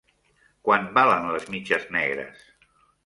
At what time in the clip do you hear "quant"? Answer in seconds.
0.69-0.87